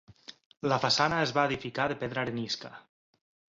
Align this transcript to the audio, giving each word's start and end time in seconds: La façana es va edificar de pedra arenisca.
La 0.71 0.79
façana 0.85 1.19
es 1.27 1.35
va 1.37 1.45
edificar 1.51 1.87
de 1.93 1.99
pedra 2.01 2.25
arenisca. 2.25 2.75